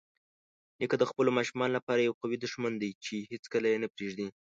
[0.79, 4.27] نیکه د خپلو ماشومانو لپاره یوه قوي دښمن دی چې هیڅکله یې نه پرېږدي.